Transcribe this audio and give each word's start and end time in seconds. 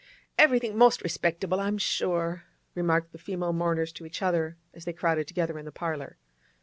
'Everythink 0.39 0.73
most 0.73 1.03
respectable, 1.03 1.59
I'm 1.59 1.77
sure!' 1.77 2.45
remarked 2.73 3.11
the 3.11 3.19
female 3.19 3.53
mourners 3.53 3.93
to 3.93 4.05
each 4.07 4.23
other, 4.23 4.57
as 4.73 4.83
they 4.85 4.93
crowded 4.93 5.27
together 5.27 5.59
in 5.59 5.65
the 5.65 5.71
parlour. 5.71 6.17